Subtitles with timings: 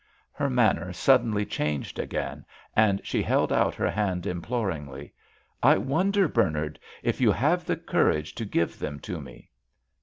[0.31, 2.43] Her manner suddenly changed again,
[2.75, 5.13] and she held out her hand imploringly.
[5.61, 9.51] "I wonder, Bernard, if you have the courage to give them to me?"